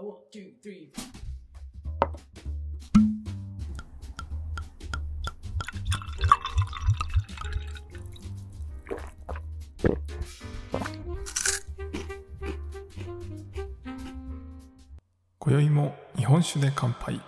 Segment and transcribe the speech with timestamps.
[0.00, 0.90] A one, two, three.
[15.38, 17.20] 今宵も日本酒で乾杯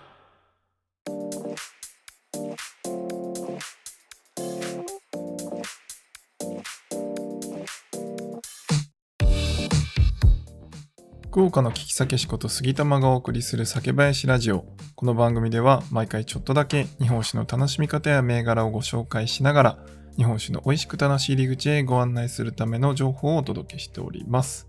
[11.33, 14.65] 福岡の聞き酒師こと杉玉がお送りする酒林ラジオ。
[14.95, 19.77] この番組では毎回ちょっとだけ日本酒の楽しみ方や銘柄をご紹介しながら
[20.15, 24.67] 日本酒の美味しく楽しい入り口へご案内するための情報をお届けしております。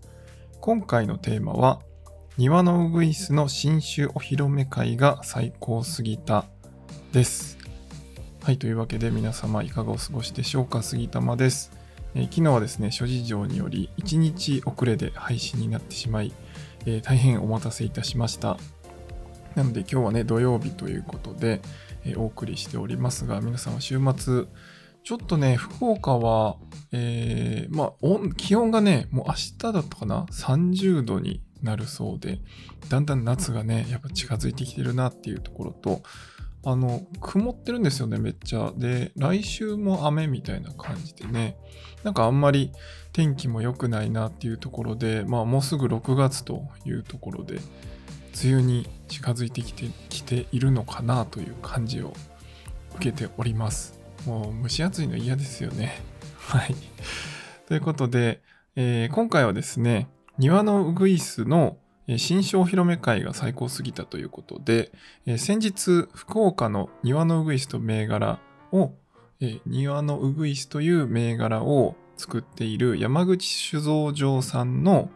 [0.59, 1.81] 今回のテーマは
[2.35, 6.45] 庭のウグイスの新種お披露目会が最高すぎた
[7.11, 7.59] です。
[8.41, 10.81] はい、というわけで皆様いかがお過ごしでしょうか。
[10.81, 11.71] 杉玉です、
[12.15, 16.33] 昨日はですね、諸事情により1日遅れで配信になってしまい、
[16.85, 18.57] えー大変お待たせいたしました。
[19.55, 21.61] なので今日はね、土曜日ということで、
[22.03, 24.45] えーお送りしておりますが、皆さんは週末、
[25.03, 26.57] ちょっとね、福岡は、
[26.91, 32.39] えーまあ、気温がね、もう明日だったかな ?30 度になるそうで、
[32.89, 36.01] だんだん夏がね、やっぱ近づいてきてるなっていうところと、
[36.65, 38.73] あの、曇ってるんですよね、めっちゃ。
[38.75, 41.57] で、来週も雨みたいな感じでね、
[42.03, 42.71] なんかあんまり
[43.13, 47.59] 天気も良くないなっていうところで、まあもうすぐ6月というところで、
[48.43, 52.13] 梅雨に近づいてきてきているのかなという感じを
[52.95, 53.99] 受けております。
[54.25, 56.01] もう蒸し暑いの嫌ですよね。
[56.39, 56.75] はい。
[57.67, 58.41] ということで、
[58.75, 61.77] えー今回はですね、庭のウグイスの
[62.17, 64.91] 新商お披露目会が最高すぎたということで、
[65.37, 68.39] 先日、福岡の庭のウグイスと銘柄
[68.71, 68.93] を、
[69.65, 75.09] 庭のウグイスという銘柄を作っている山口酒造場さんの、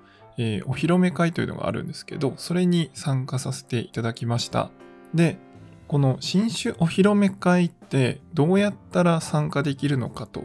[0.65, 4.71] お披露目会というのがあるんですけど、それに参加させていただきました。
[5.13, 5.37] で、
[5.87, 10.43] この新酒お披露目会ってどうやったら参加できるのかと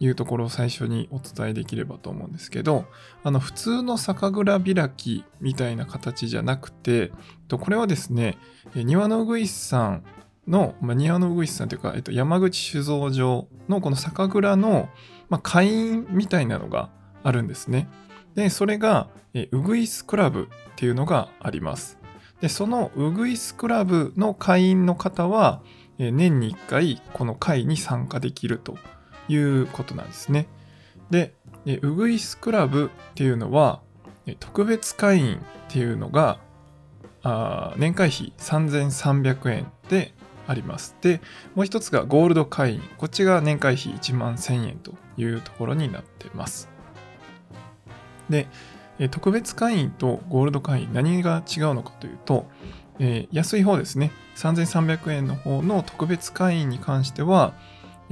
[0.00, 2.86] いうところを最初にお伝えできればと思うんですけど、
[3.22, 7.12] あの普通の酒蔵開きみたいな形じゃなくて、
[7.48, 8.36] これはですね、
[8.74, 10.04] 庭のウグイスさん
[10.48, 14.88] の、まあ、庭のウグイスさんというか、えっと、山口酒造場のこの酒蔵の、
[15.28, 16.90] まあ、会員みたいなのが
[17.22, 17.88] あるんですね。
[18.34, 21.98] で、それが、えウグイスクラブっていうのがあります。
[22.40, 25.62] で、そのウグイスクラブの会員の方は、
[25.98, 28.76] 年に1回この会に参加できると
[29.28, 30.46] いうことなんですね。
[31.10, 31.34] で、
[31.82, 33.80] ウグイスクラブっていうのは、
[34.40, 36.38] 特別会員っていうのが、
[37.76, 40.14] 年会費3300円で
[40.46, 40.96] あります。
[41.00, 41.20] で、
[41.54, 42.82] もう一つがゴールド会員。
[42.98, 46.68] こっちが年会費1万1000円というところになってます。
[48.28, 48.48] で、
[49.10, 52.46] 特別会員とゴールド会員何が違うのかというと、
[52.98, 54.12] えー安い方ですね。
[54.36, 57.54] 3300円の方の特別会員に関しては、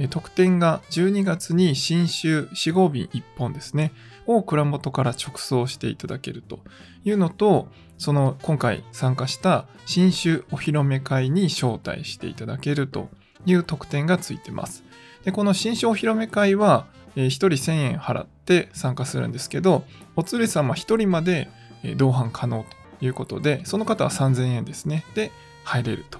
[0.09, 3.93] 特典が12月に新酒4合瓶1本ですね、
[4.25, 6.59] を蔵元から直送していただけると
[7.03, 7.67] いうのと、
[7.97, 13.09] その今回参加した新酒お披露目会に招待していただけると
[13.45, 14.83] いう特典がついてます。
[15.23, 19.83] で、この新酒お披露目会は、えー1人1000円払って参加するんですけど、
[20.15, 21.49] お連れ様1人まで
[21.97, 22.65] 同伴可能
[22.99, 25.05] ということで、その方は3000円ですね。
[25.13, 25.31] で、
[25.63, 26.19] 入れると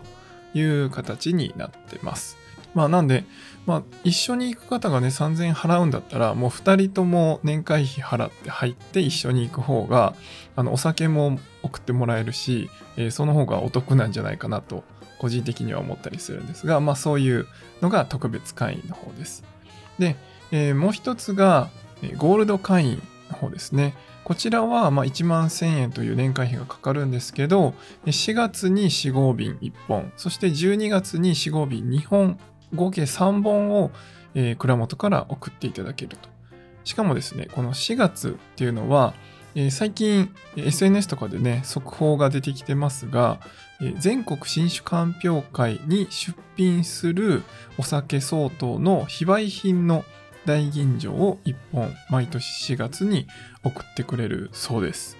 [0.57, 2.42] いう形になってます。
[2.73, 3.23] まあなんで、
[3.65, 10.15] まあ一緒に行く方がね3000円払うんだったら、もう2人とも年会費払って入って一緒に行く方が、
[10.55, 14.83] あのお酒も送ってもらえるし、えーその方がお得なんじゃないかなと、
[15.19, 17.47] 個人的には思ったりするんですが、まあそういう
[17.81, 19.43] のが特別会員の方です。
[19.99, 20.15] で、
[20.51, 21.69] えーもう一つが、
[22.17, 23.95] ゴールド会員の方ですね。
[24.23, 27.73] こちらはま1万1000円という年会費がかかるんですけど、
[28.05, 32.39] 4月に4合瓶1本、そして12月に4合瓶2本、
[32.73, 33.91] 合計3本を、
[34.35, 36.29] えー蔵元から送っていただけると。
[36.83, 39.13] しかもですね、この4月っていうのは、
[39.55, 43.39] えー最近 SNS とかでね、速報が出てきてますが、
[43.81, 47.43] えー全国新酒鑑評会に出品する
[47.77, 50.03] お酒相当の非売品の
[50.45, 53.27] 大吟醸を1本毎年4月に
[53.63, 55.17] 送ってくれるそうです。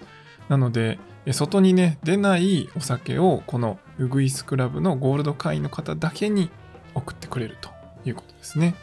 [0.49, 0.99] なので、
[1.31, 6.49] 外にね、出ないお酒をこのウグイスクラブのゴールド会員の方だけに
[6.95, 7.69] 送ってくれると
[8.05, 8.75] いうことですね。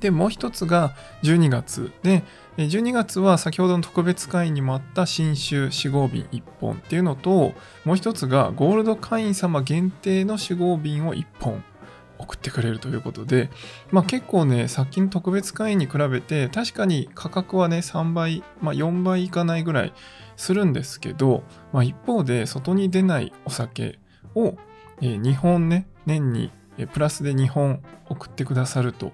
[0.00, 2.22] で、もう一つが12月で、
[2.58, 7.54] 12月は先ほどの特別会員にもあった新酒4合瓶1本っていうのと、
[7.84, 11.62] もう一つがゴールド会員様限定の4合瓶を1本
[12.18, 13.50] 送ってくれるということで、
[13.90, 19.92] まあ結構ね、さっきの特別会員に比べて、確かに価格はね、3倍、まあ4倍いかないぐらい
[20.36, 21.42] するんですけど、
[21.72, 23.98] まあ、一方で外に出ないお酒
[24.34, 24.56] を、
[25.00, 26.52] えー、2本ね年に
[26.92, 29.12] プラスで2本送ってくださると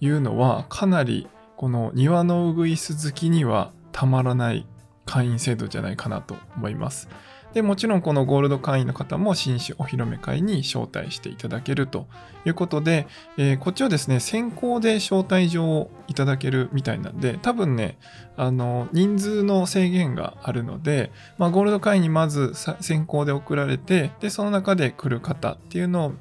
[0.00, 4.66] いうのはかなりこの庭のウグイス好きにはたまらない
[5.06, 7.08] 会員制度じゃないかなと思います。
[7.54, 12.08] で、もちろんこのゴールド会員の方も新種お披露目会に招待していただけると
[12.44, 13.06] いうことで、
[13.38, 17.96] えー、こっちはですね、先行で招待状をいただけるみたいなんで、多分ね、
[18.36, 26.12] あの、人数の制限があるので、まあ、ゴールド会員にまず先行で送られて、で、その中で来る方っていうのを、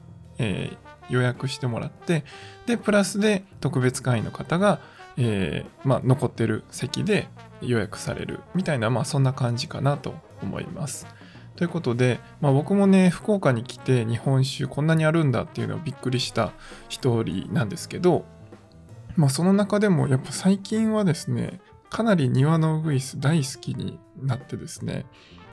[0.44, 2.25] えー、予約してもらって、
[2.66, 4.80] で、プラスで特別会員の方が、
[5.18, 7.28] えー、まあ、残ってる席で
[7.62, 11.07] 予約されるみたいな、まあ、そんな感じかなと思います。
[11.56, 16.51] ということで、まあ、僕もね、福岡に来て日本酒こんなにあるんだっていうのをびっくりした
[16.90, 18.25] 一人なんですけど、
[19.16, 25.06] まあ、その中でもやっぱ最近はですね、かなり庭のウグイス大好きになってですね、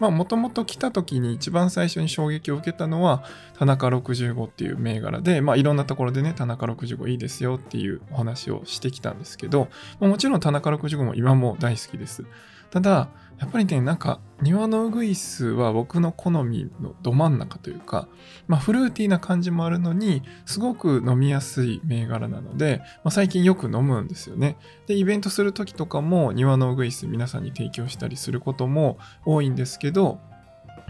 [0.08, 3.22] もともと来た時に一番最初に衝撃を受けたのは
[3.58, 9.68] 田中65っていう銘柄で、まあいろんなところでね、田中65いいですよっていうお話をしてきたんですけど、
[9.98, 12.24] もちろん田中65も今も大好きです。
[12.70, 13.08] ただ、
[13.38, 18.06] やっぱりね、なんか庭のウグイスは僕の好みのど真ん中というか、
[18.48, 24.56] まあフルーティーな感じもあるのに、すごく飲みやすい銘柄なので、まあ、最近よく飲むんですよね。
[24.86, 30.20] で、イベントする時とかも庭のウグイス皆さんに提供したりすることも多いんですけど、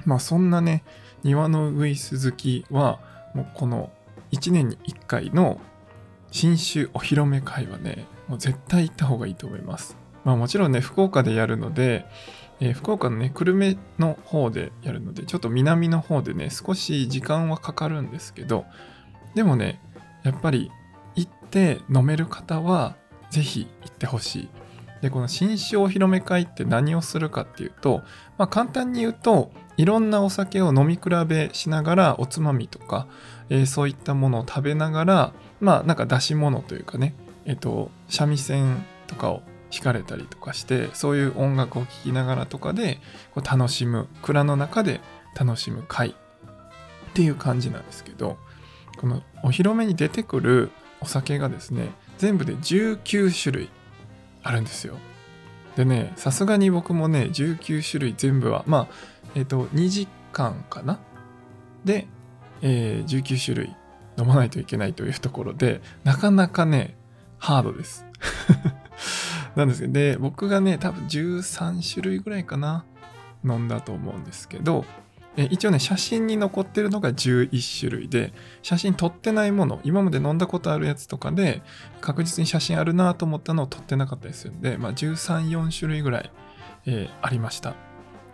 [0.05, 0.83] まあそんなね、
[1.23, 2.99] 庭のウグイス好きは、
[3.33, 3.91] もうこの
[4.33, 5.61] 1年に1回の
[6.33, 9.97] 新種お披露目会はね、もう絶対行った方がいいと思います。
[10.25, 12.07] まあもちろんね、福岡でやるので、
[12.61, 18.67] えー、福岡のね、久留米の方でやるので、ちょっと南の方でね、少し時間はかかるんですけど、
[19.35, 19.81] でもね、
[20.23, 20.71] やっぱり
[21.15, 22.97] 行って飲める方は、
[23.31, 24.49] ぜひ行ってほしい。
[25.01, 28.03] で、この新酒お披露目会って何をするかっていうと、
[28.37, 33.07] まあ簡単に言うと、いろんなお酒を飲み比べしながら、おつまみとか、
[33.49, 37.15] えー、そういったものを食べながら、まあなんか出し物というかね、
[37.47, 42.99] えっ、ー、と、三味線とかを弾かれたりとかしてそういう音楽を聴きながらとかで
[43.35, 45.01] こう楽しむ蔵の中で
[45.39, 48.37] 楽しむ会っていう感じなんですけど
[48.99, 50.71] このお披露目に出てくる
[51.01, 53.71] お酒がですね全部で19種類
[54.43, 54.97] あるんですよ。
[55.77, 58.89] でねさすがに僕もね19種類全部はまあ
[59.35, 60.99] えっ、ー、と2時間かな？
[61.85, 62.09] で、
[62.61, 63.77] えー、19種類
[64.19, 66.97] 飲まないといけないというところでなかなかね
[67.39, 68.05] ハードです。
[69.57, 72.85] なんですけど、で、僕がね、多分13種類ぐらいかな、
[73.45, 74.85] 飲んだと思うんですけど、
[75.37, 78.33] 一応ね、写真に残ってるのが11種類で、
[78.63, 81.63] 写真撮ってないもの、今まで飲んだことあるやつとかで、
[82.01, 86.33] 確実に写真あるなと思ったのを撮ってなかったりするんで、まあ、13、4種類ぐらい、
[86.87, 87.75] えー、ありました。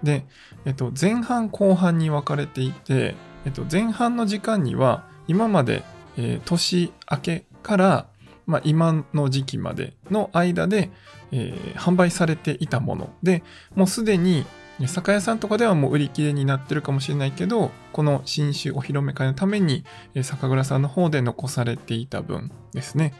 [0.03, 0.27] で、
[0.65, 3.15] えっと、前半後半に分かれていて、
[3.45, 5.83] えっと、前半の時間には、今まで、
[6.17, 8.07] えー、年明けから、
[8.47, 10.91] まあ、今の時期までの間で、
[11.33, 13.11] えー、販売されていたもの。
[13.23, 13.43] で
[13.75, 14.47] もうすでに
[14.87, 19.85] 酒屋さんとかではもう売り切れになってるかもしれないけどこの新酒お披露目会のために
[20.23, 23.15] 酒蔵さんの方で残されていた分ですね。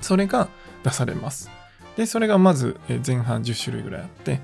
[0.00, 0.48] それが
[0.82, 1.50] 出されます。
[1.96, 4.40] でそれがまず前半10種類ぐらいあって。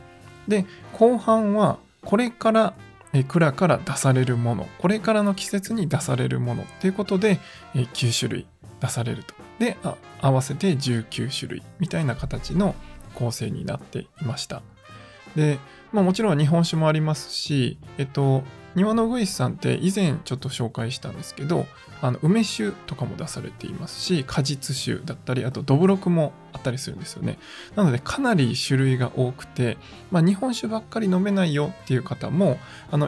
[0.47, 2.75] で後半はこれから
[3.27, 4.69] 蔵から出されるもの。
[4.79, 7.41] これからの季節に出されるものということで
[7.75, 8.47] 9種類
[8.81, 9.35] 出されると。
[9.59, 9.77] で
[10.21, 12.75] 合わせて19種類みたいな形の
[13.15, 14.63] 構成になっていました。
[15.37, 15.59] で、
[15.93, 18.43] まあ、もちろん日本酒もありますしえっと
[18.75, 21.67] 庭のグイスさんって以前ちょっと紹介したんですけど
[22.01, 27.39] あの梅酒とかも出されていますし果実酒だったりあとどぶろくもあったりするんですよね。
[27.77, 29.77] なのでかなり種類が多くて、
[30.11, 32.59] まあ、日本酒ばっかり飲めないよっていう方も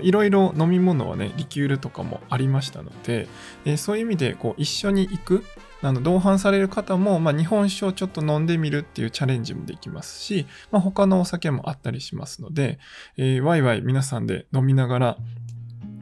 [0.03, 3.29] いろいろ飲み物はねリキュールとかもありましたので、
[3.65, 5.45] えー、そういう意味でこう一緒に行く
[5.83, 12.79] あの同伴される方も、まあ、日本酒をちょっと飲んでみるっていうチャレンジもできますし、まあ、他のお酒もあったりしますので、
[13.17, 15.17] えー、ワイワイ皆さんで飲みながら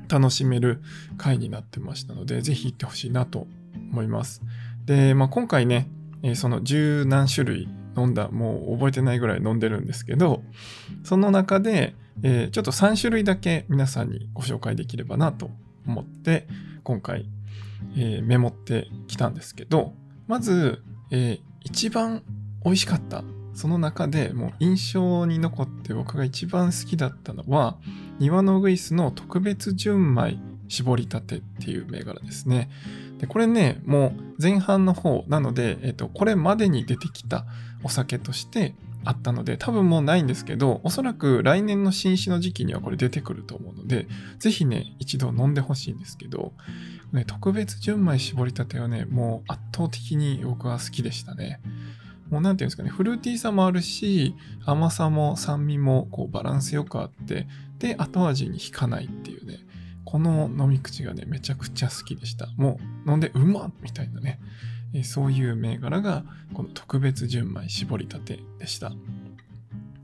[0.08, 0.80] 楽しめる
[1.16, 3.46] 回になってましたので、ぜひ行ってほしいなと
[3.92, 4.42] 思います。
[4.84, 5.88] で、まあ、今回ね、
[6.34, 10.42] その十何種類飲んだ、もう覚えてないぐらい飲んでるんですけど、
[11.04, 15.50] その中で、えー、ちょっと3種類だけ皆さんにご紹介できればなと
[15.86, 16.48] 思って、
[16.82, 17.28] 今回
[17.96, 19.94] えー、メモってきたんですけど、
[20.26, 22.22] まず、えー、一番
[22.64, 23.22] 美味しかった。
[23.54, 27.76] その中でもう印象に残って僕が一番好きだったのは、
[28.18, 32.70] 庭のウグイスの特別純米絞りたてっていう銘柄ですね。
[33.18, 34.08] で、これね、も
[34.38, 37.46] う前半の方なので、えっ、と、これまでに出てきた
[37.82, 44.06] お酒として、あったので、多分もうないんですけど、おそらく来年の新酒の時期にはこれ出てくると思うので、
[44.38, 46.52] ぜひね、一度飲んでほしいんですけど、
[47.12, 51.60] ね、特別純米絞りたてはね、もう圧倒的に僕は好きでしたね。
[52.30, 57.46] もうなんていうんですかね、フルーティーさもあるし、甘さも酸味もこうバランスよくあって、
[57.78, 59.58] で、後味に引かないっていうね、
[60.04, 62.48] この飲み口がね、めちゃくちゃ好きでした。
[62.56, 64.40] もう飲んでうまっみたいなね、
[64.94, 68.92] えそういう銘柄がこの特別純米絞りたてでした。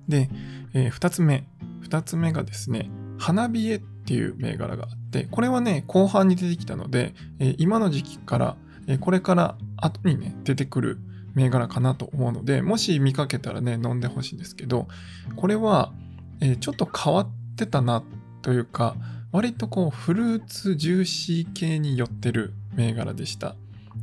[0.08, 0.28] で、
[0.74, 1.46] えー、2つ目。
[1.82, 10.98] 2つ目がですね、花冷えっていう銘柄があって、これはね、後半に出てきたので、えー、今の時期から、えー、これから後にね、出てくる
[11.34, 14.88] 銘柄かなと思うので、もし見かけたらね、飲んでほしいんですけど、
[15.36, 15.92] これは、
[16.40, 18.02] えー、ちょっと変わってたな
[18.42, 18.96] というか、
[19.32, 23.56] 割とこうフルーツジューシー系に寄ってる銘柄でした。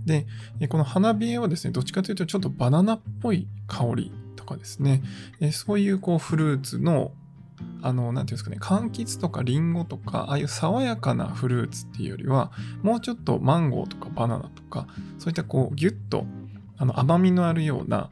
[0.06, 0.26] で、
[0.68, 5.02] この花冷えはですね、どっちかというとちょっとバナナっぽい香りとかですね、
[5.52, 7.12] そういうこうフルーツの、
[7.82, 16.26] あの、なんていうんですかね、柑橘とかリンゴとか、ああいう爽やかなフルーツっていうよりは、もうちょっとマンゴーとかバナナとか、そういったこうギュッと
[16.82, 18.10] あの甘みのあるような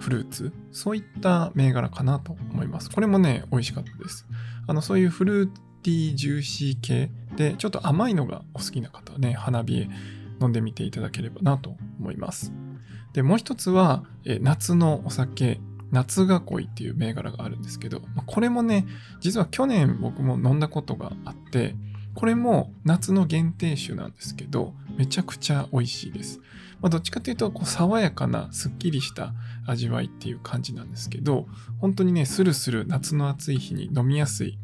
[0.00, 2.90] フルーツ、そういった銘柄かなと思います。
[2.90, 4.26] これもね、美味しかったです。
[4.66, 5.50] あの、そういうフルー
[5.82, 9.88] ティージューシー系で、ちょっと甘いのがお好きな方はね、花冷え
[10.42, 12.52] 飲んでみていただければなと思います。
[13.14, 15.58] で、もう一つは、え夏のお酒、
[15.90, 18.84] 夏囲いっていう銘柄があるんですけど、これもね、
[19.20, 21.74] 実は去年僕も飲んだことがあって、
[22.12, 26.40] これも夏の限定酒なんですけど、めちゃくちゃ美味しいです。
[26.80, 29.32] まあ、どっちかというと、こう爽やかな、すっきりした
[29.66, 31.46] 味わいっていう感じなんですけど、
[31.80, 34.58] 本当にね、スルスル夏の暑い日に飲みやすい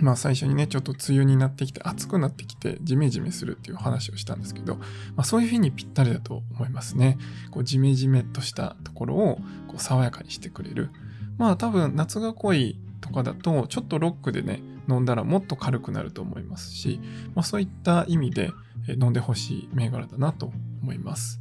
[0.00, 4.84] まあ最初にね、ちょっと梅雨になってきて暑くなってきてジメジメするっていう話をしたんですけど、ま
[5.18, 7.18] あそういう日にぴったりだと思いますね。
[7.50, 9.36] こうジメジメとしたところを
[9.68, 10.90] こう爽やかにしてくれる。
[11.38, 17.00] まあ多分夏が濃いとかだとちょっとロックでね、飲んだらもっと軽くなると思いますし、
[17.34, 18.50] まあそういった意味で
[18.88, 20.52] 飲んでほしい銘柄だなと
[20.86, 21.40] 思います。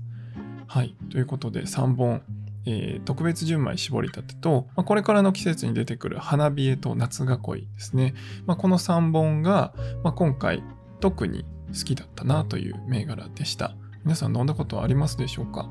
[0.66, 0.96] はい。
[1.12, 2.24] ということで3本
[2.68, 8.16] えー、特別純米絞りたてと、まあ、これからの季節に出てくる花冷えと夏囲いですね。
[8.48, 10.64] まあ、この3本が、まあ、今回
[11.00, 13.76] 特に好きだったなという銘柄でした。
[14.04, 15.70] 皆さん飲んだことはありますでしょうか？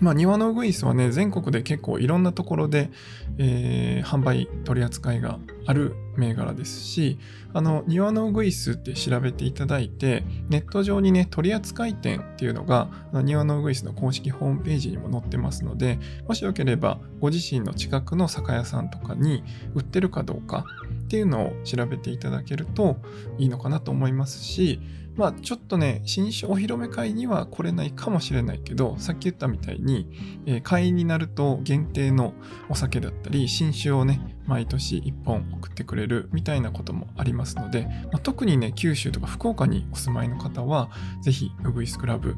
[0.00, 2.90] まあ、庭のウグイスはね、全国で結構いろんなところで、
[3.38, 7.18] えー、販売、取り扱いがある銘柄ですし、
[7.52, 19.44] あの、庭のウグイスって調べていただいて、ネット上にね、取扱店っていうのが、あの庭のウグイスの公式ホームページにも載ってますので、もしよければ、ご自身の近くの酒屋さんとかに
[19.74, 20.64] 売ってるかどうか
[21.04, 22.96] っていうのを調べていただけると
[23.38, 24.80] いいのかなと思いますし、
[25.16, 30.08] まあちょっとね、新酒お披露目会には来れないかもしれないけど、さっき言ったみたいに、
[30.46, 32.34] えー、会員になると限定の
[32.68, 40.90] お酒だったり、新酒をね、毎年1本送ってくれるみたいなこともありますので、まあ、特にね、九州とか福岡にお住まいの方は、
[41.22, 42.36] ぜひ、ウグイスクラブ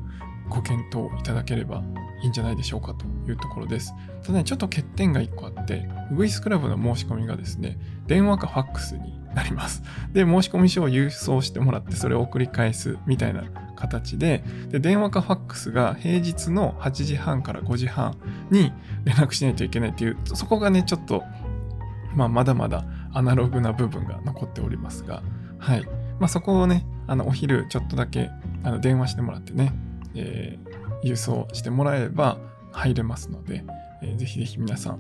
[0.49, 1.83] ご検討いただければ
[2.23, 3.95] いいんじゃないでしょうかというところです。
[4.23, 9.83] ただね、ちょっと欠点が1個あって、ウグイスクラブの申し込みがですね、電話かファックスになります。
[10.15, 13.45] で、申込書を郵送してもらって、それを送り返すみたいな
[13.77, 18.17] 形で、で、電話かファックスが平日の8時半から5時半
[18.51, 18.73] に
[19.05, 21.23] 連絡しないといけないっていう、そこがね、ちょっと、
[22.15, 25.23] まあ、まだまだアナログな部分が残っておりますが、
[25.59, 25.85] はい。
[26.19, 28.31] まあ、そこをね、あの、お昼ちょっとだけ、
[28.63, 29.75] あの、電話してもらってね、
[30.15, 32.39] えー、郵送してもらえれば
[32.73, 33.65] 入れますので、
[34.01, 34.99] えー、ぜひぜひ皆さん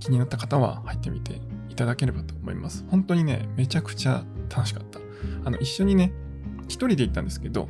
[0.00, 2.84] 気になった方は入ってみていただければと思います。
[2.90, 4.24] 本当にね、めちゃくちゃ
[4.54, 5.00] 楽しかった。
[5.44, 6.12] あの、一緒にね、
[6.64, 7.68] 一人で行ったんですけど、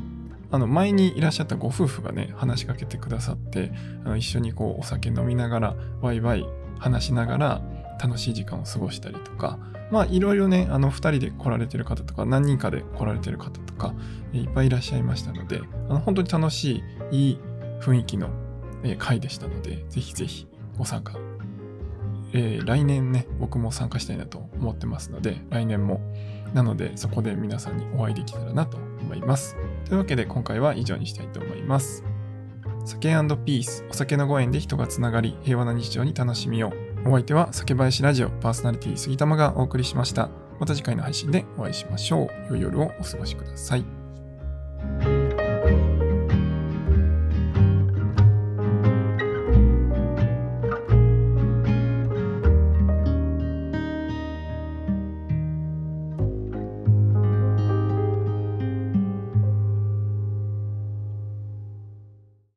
[0.51, 3.73] あの、前にいらっしゃったご夫婦がね、話しかけてくださって、
[4.05, 6.45] あの一緒にこう、お酒飲みながら、ワイワイ
[6.79, 7.63] 話しながら、
[8.03, 9.59] 楽しい時間を過ごしたりとか、
[9.91, 13.95] まあ、いろいろね、あの、二人で来られてる方とか、何人かで来られてる方とか、
[14.33, 17.39] いっぱいいらっしゃいましたので、あの、本当に楽しい、いい
[17.81, 18.31] 雰囲気の
[18.99, 20.47] 会でしたので、ぜひぜひ
[20.79, 21.15] ご参加
[22.33, 26.01] えー、来年ね、僕も参加したいなと思ってますので、来年も。
[26.55, 29.57] なので、そこで皆さんにお会いできたらなと思います。
[29.85, 32.05] というわけで、今回は以上にしたいと思います。
[32.85, 33.11] 酒
[33.45, 36.73] ピース、お酒のご縁で人がつながり、平和な日常に楽しみよ
[37.05, 37.09] う。
[37.09, 40.29] お相手は酒林ラジオパーソナリティ杉玉がお送りしました。
[40.59, 42.29] また次回の配信でお会いしましょう。
[42.51, 43.85] 良い夜をお過ごしください。